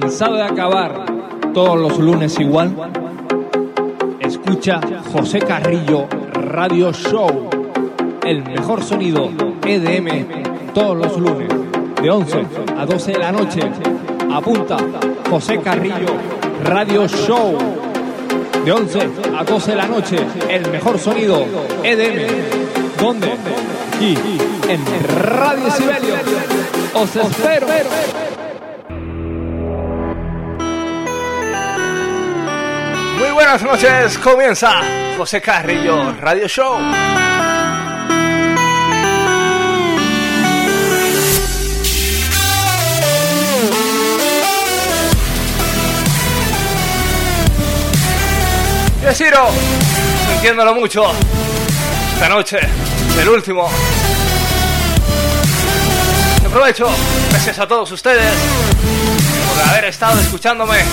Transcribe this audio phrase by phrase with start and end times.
[0.00, 1.04] ¿Cansado de acabar
[1.52, 2.74] todos los lunes igual?
[4.20, 4.80] Escucha
[5.12, 7.50] José Carrillo Radio Show,
[8.24, 9.30] el mejor sonido
[9.66, 11.48] EDM todos los lunes,
[12.00, 12.42] de 11
[12.78, 13.60] a 12 de la noche.
[14.32, 14.78] Apunta
[15.28, 16.16] José Carrillo
[16.64, 17.58] Radio Show,
[18.64, 20.16] de 11 a 12 de la noche,
[20.48, 21.44] el mejor sonido
[21.82, 22.98] EDM.
[22.98, 23.32] ¿Dónde?
[23.94, 24.16] Aquí,
[24.68, 24.80] en
[25.18, 26.14] Radio Sibelio.
[26.94, 27.66] Os espero.
[33.44, 34.70] Buenas noches, comienza
[35.16, 36.78] José Carrillo Radio Show.
[49.10, 49.48] Y Ciro,
[50.30, 51.10] sintiéndolo mucho,
[52.14, 52.60] esta noche,
[53.20, 53.68] el último.
[56.46, 56.88] Aprovecho,
[57.30, 58.32] gracias a todos ustedes
[59.48, 60.84] por haber estado escuchándome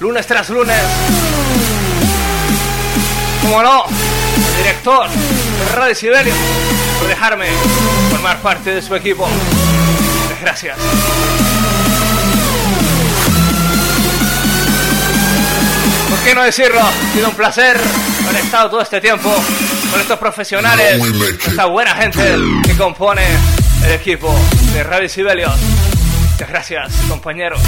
[0.00, 1.25] lunes tras lunes.
[3.46, 3.84] Como no,
[4.58, 6.34] director de Radio Siberio,
[6.98, 7.46] por dejarme
[8.10, 9.28] formar parte de su equipo.
[10.40, 10.76] Gracias.
[16.10, 16.80] ¿Por qué no decirlo?
[16.80, 17.80] Ha sido un placer
[18.28, 19.32] haber estado todo este tiempo
[19.92, 21.00] con estos profesionales,
[21.46, 22.20] esta buena gente
[22.64, 23.22] que compone
[23.84, 24.34] el equipo
[24.74, 25.52] de Radio Sibelius.
[26.32, 27.60] Muchas gracias, compañeros.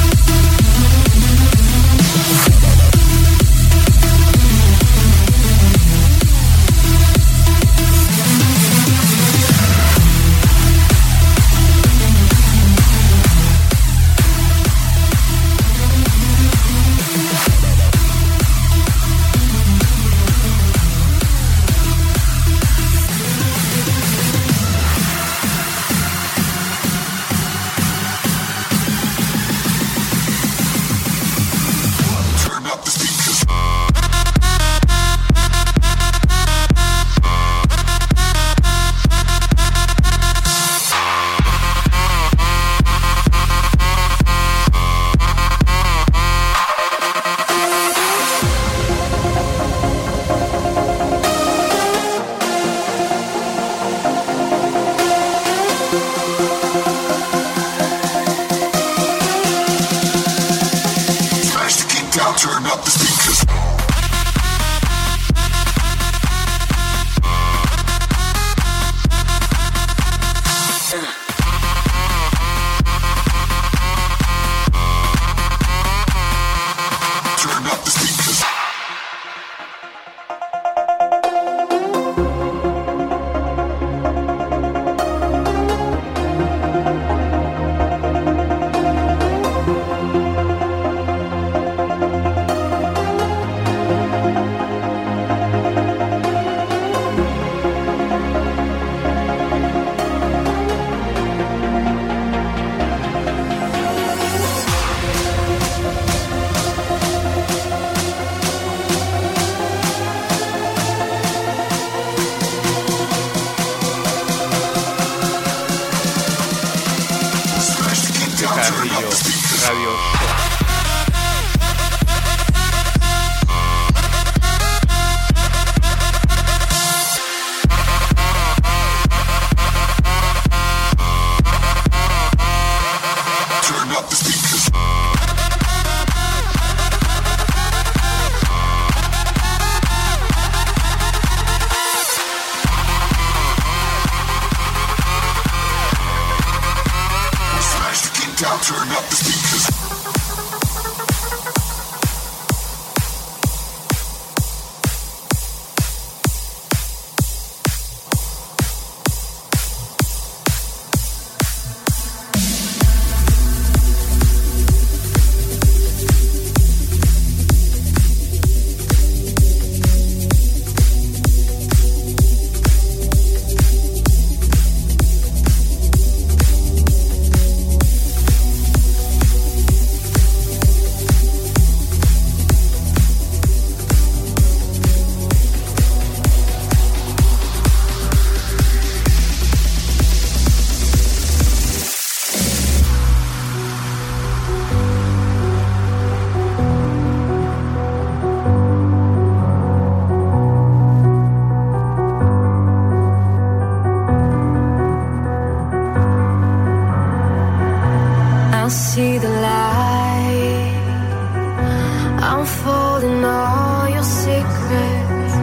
[212.31, 215.35] I'm folding all your secrets.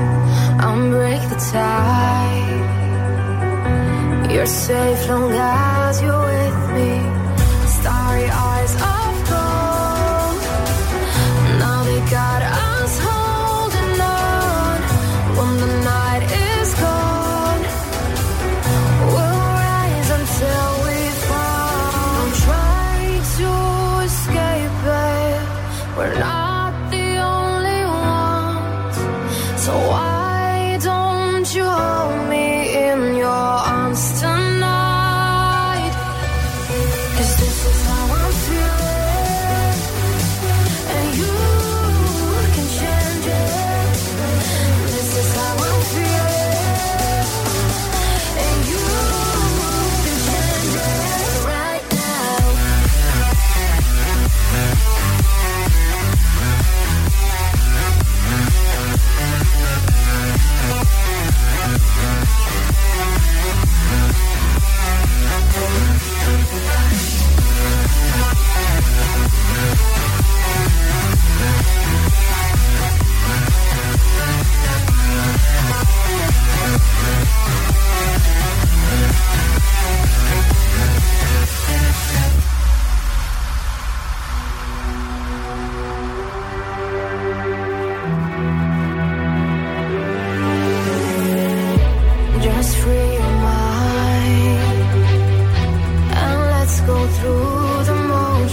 [0.63, 2.61] I'll break the tide.
[4.31, 7.04] You're safe long as you're with me.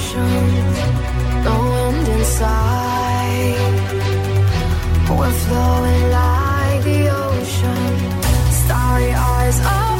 [0.03, 1.57] ocean, no
[1.87, 3.57] end in sight.
[5.11, 8.13] We're flowing like the ocean,
[8.51, 9.92] starry eyes.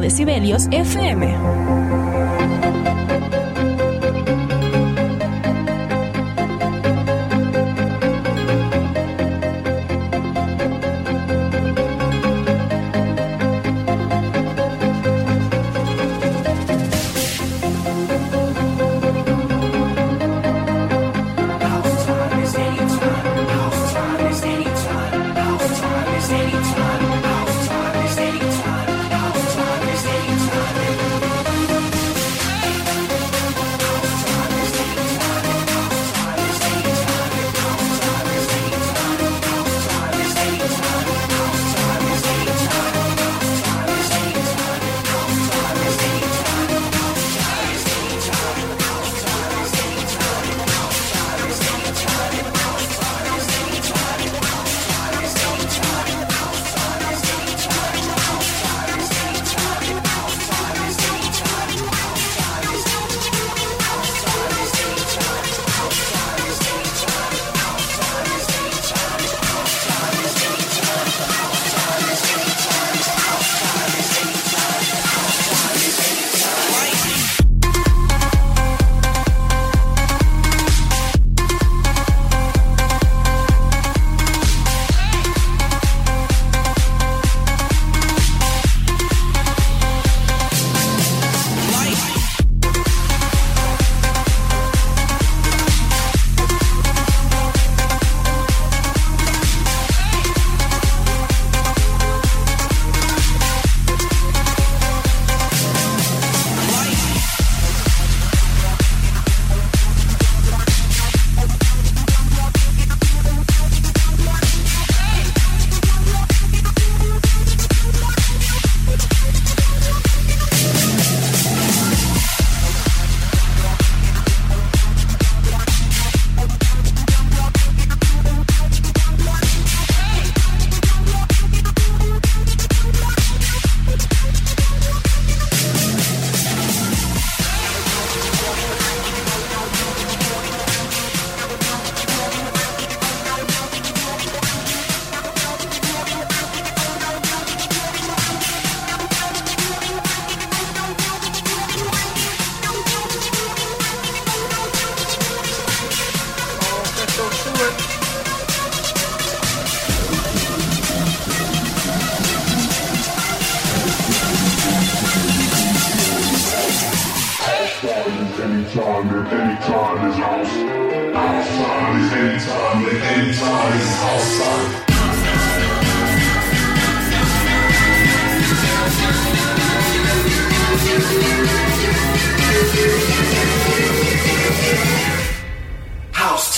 [0.00, 1.34] Decibelios FM.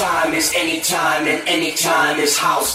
[0.00, 2.74] time is anytime and anytime is house.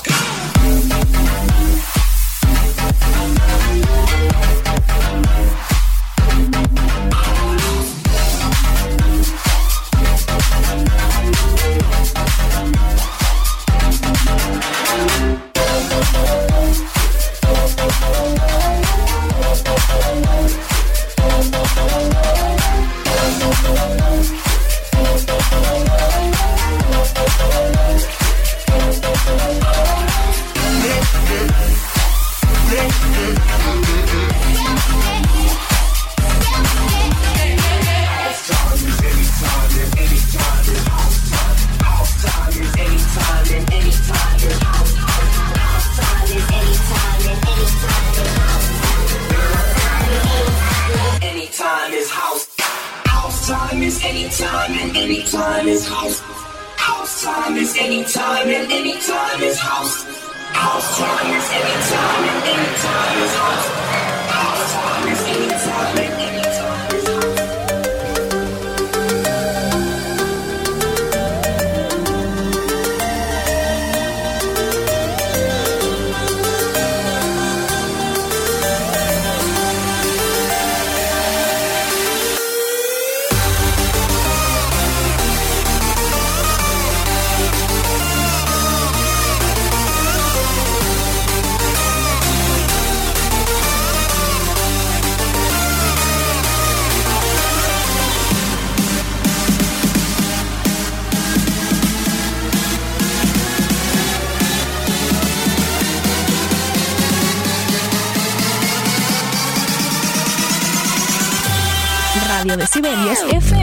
[112.76, 113.55] Sibelius FM.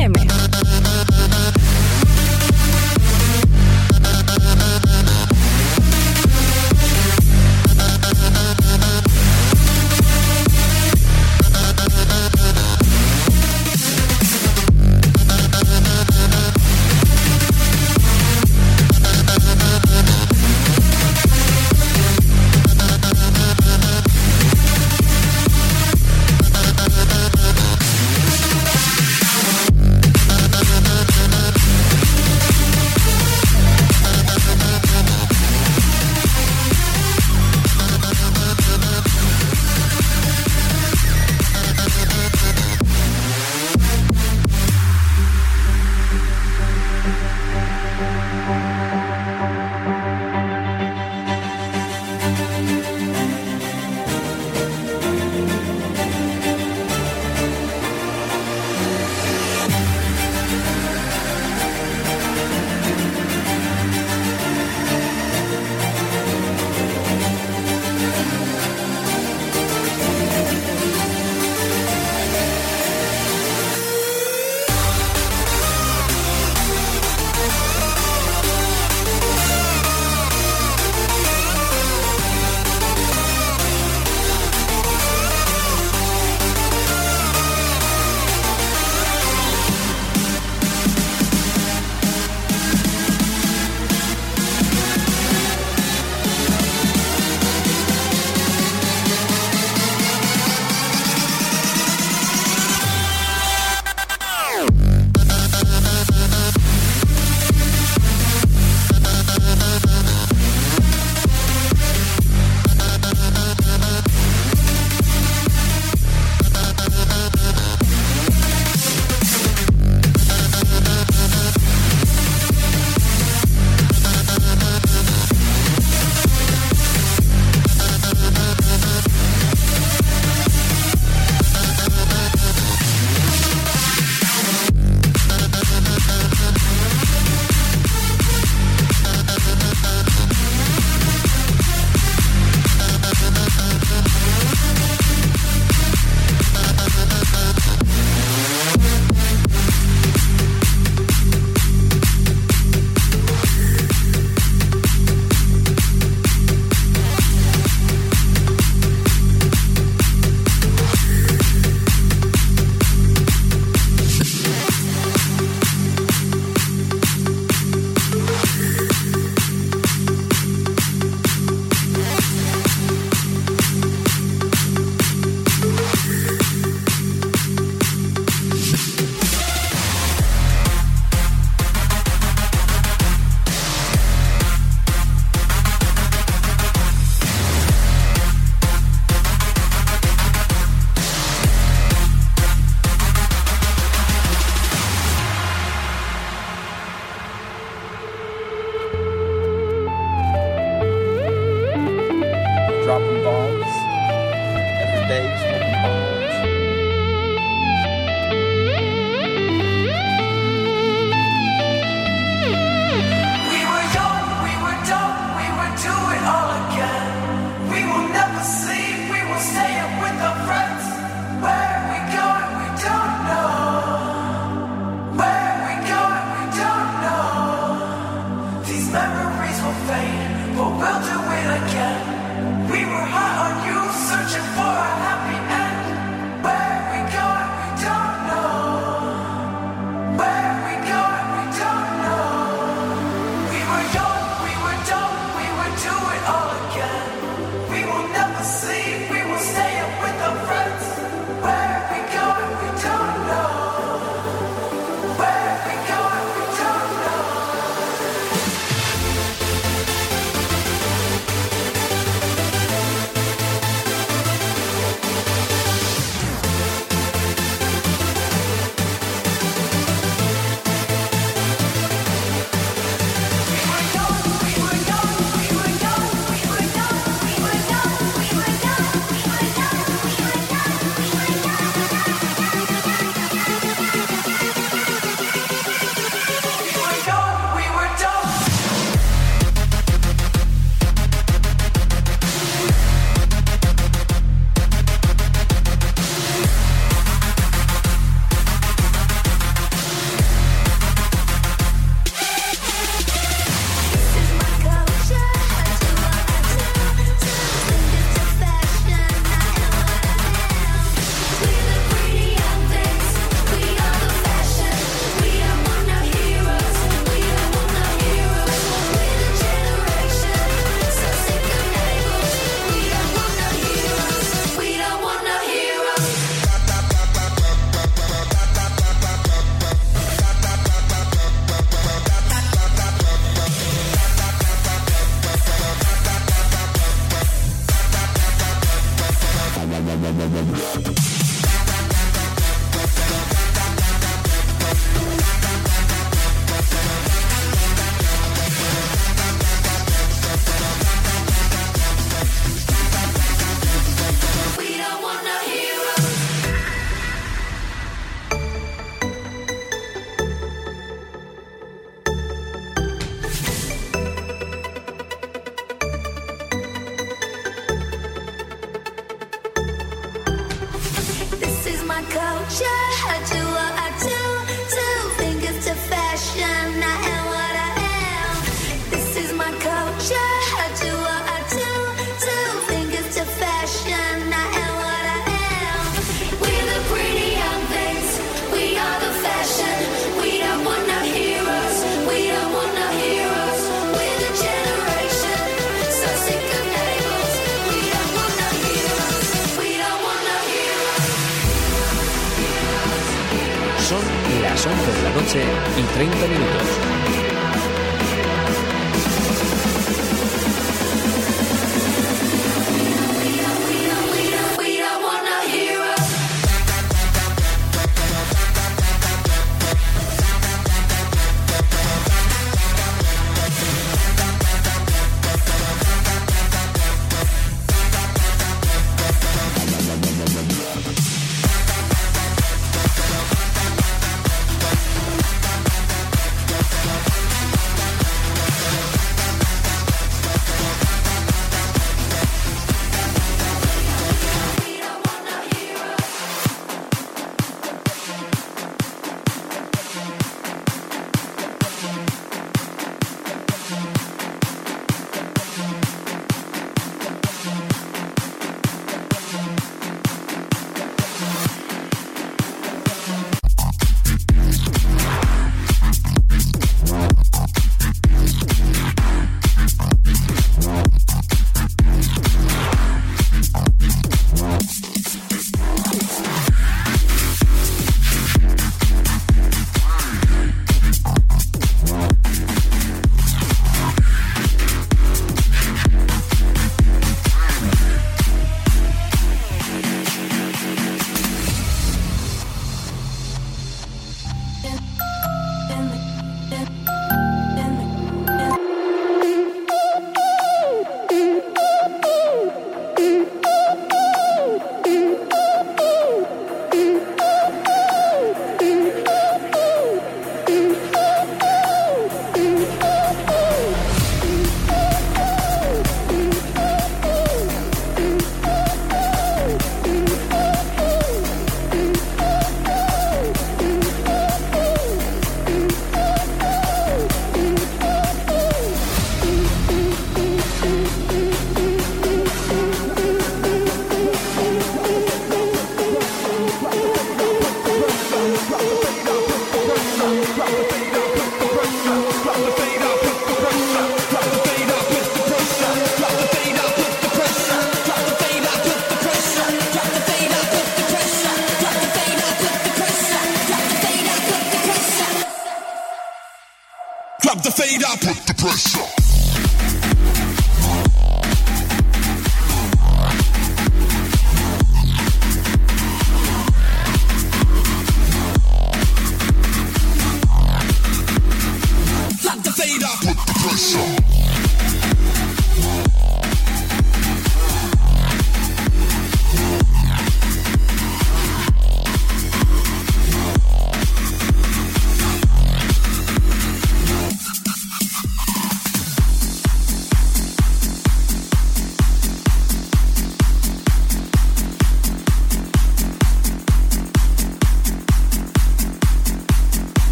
[404.64, 405.80] Radio Decibelios FM.
[405.80, 407.01] y 30 minutos.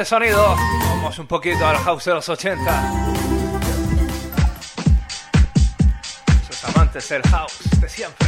[0.00, 2.92] Este sonido, vamos un poquito al house de los 80.
[6.46, 8.27] Sus amantes del house de siempre.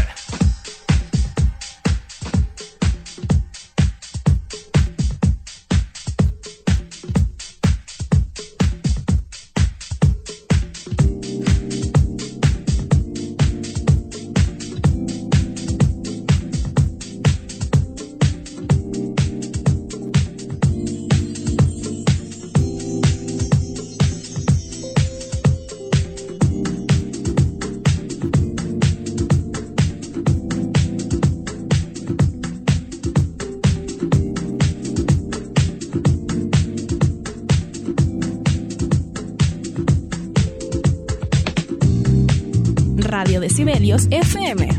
[43.50, 44.69] Decibelios FM.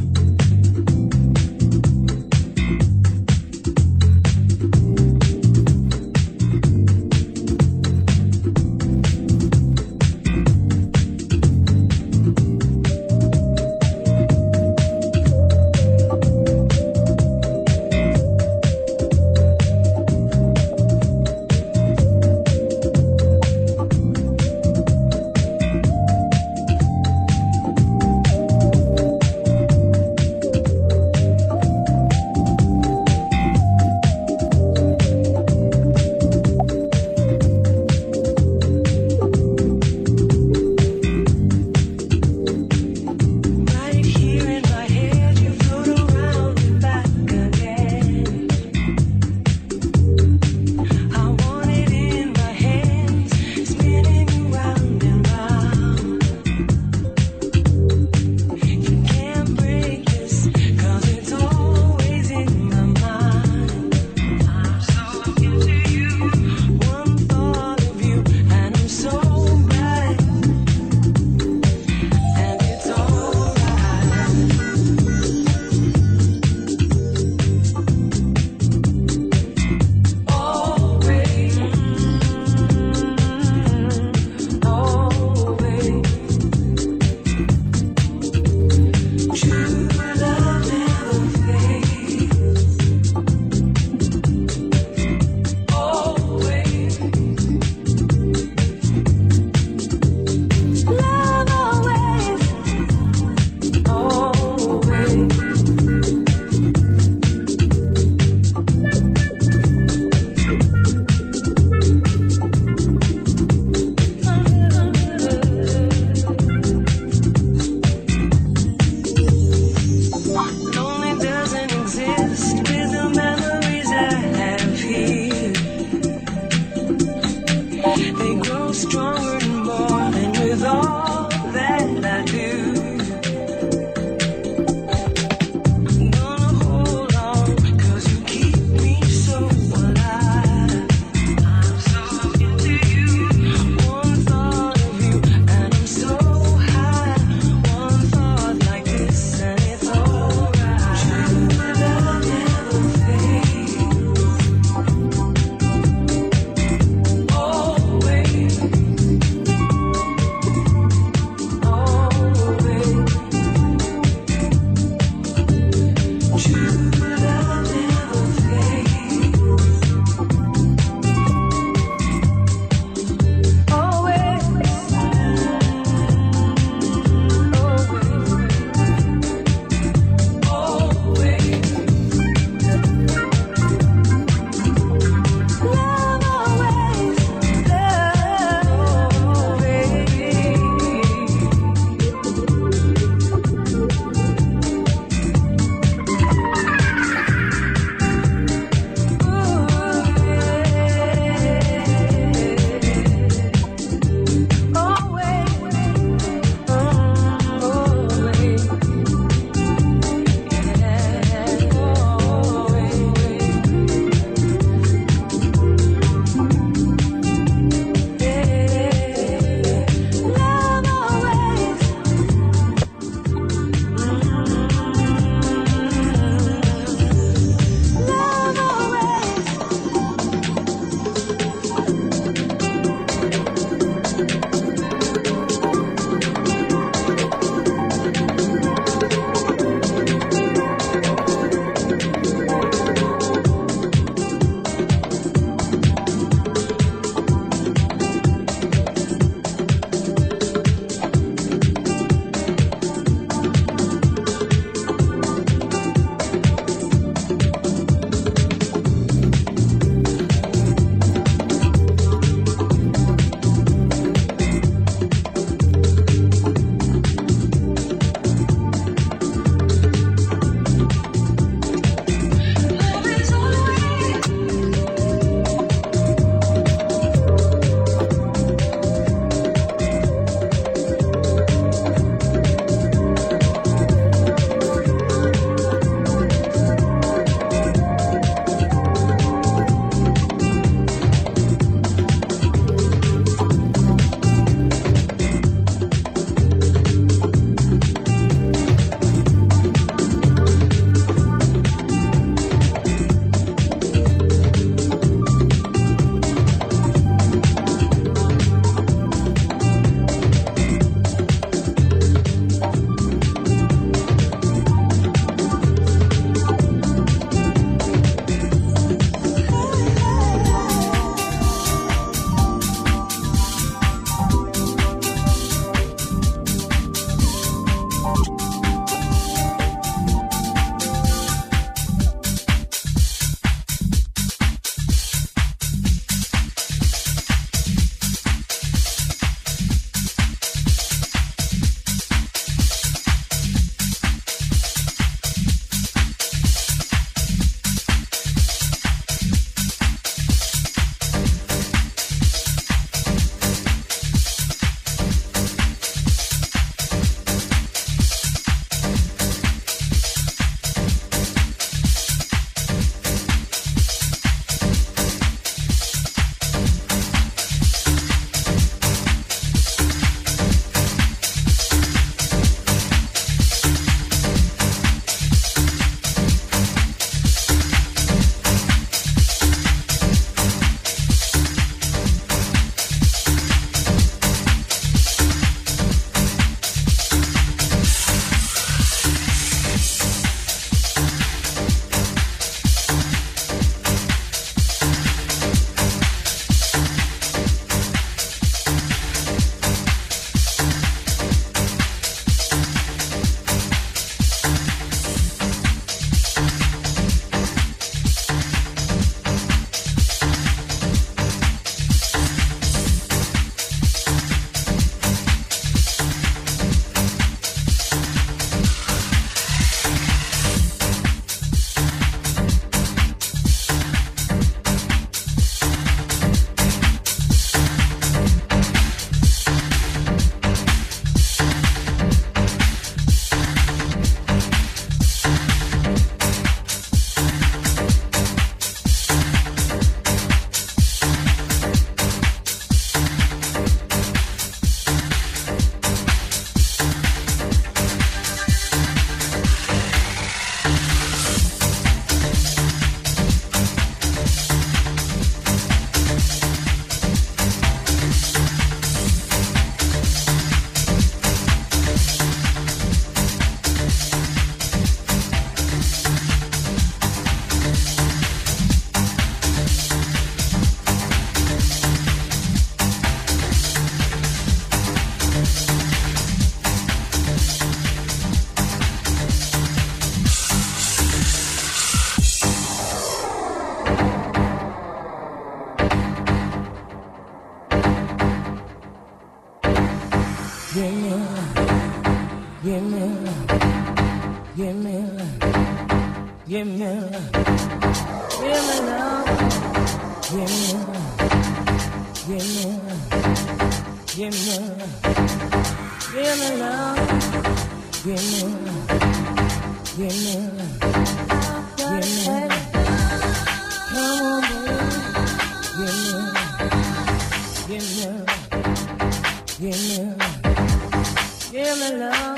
[521.64, 522.38] Give me love.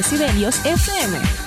[0.02, 0.32] de
[0.64, 1.39] FM.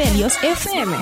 [0.00, 0.96] Decibelios FM.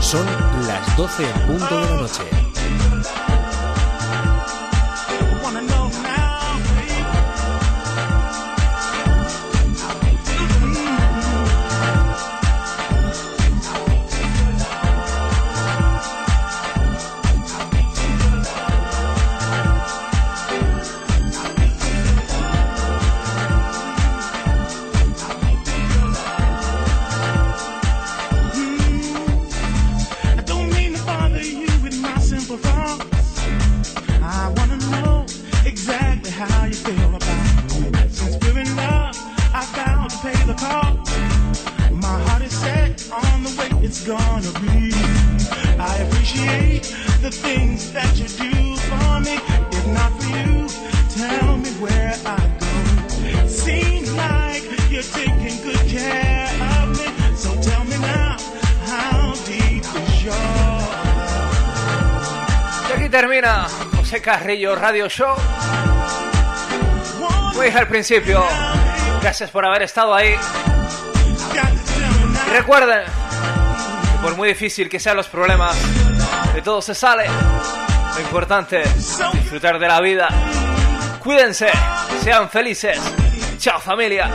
[0.00, 0.26] Son
[0.66, 3.27] las 12 en punto de la noche.
[64.28, 65.34] Carrillo Radio Show.
[67.18, 68.44] Como dije al principio,
[69.22, 70.36] gracias por haber estado ahí.
[72.46, 75.74] Y recuerden, que por muy difícil que sean los problemas,
[76.52, 77.24] de todo se sale.
[77.26, 80.28] Lo importante es disfrutar de la vida.
[81.20, 81.70] Cuídense,
[82.22, 83.00] sean felices.
[83.56, 84.30] Chao familia.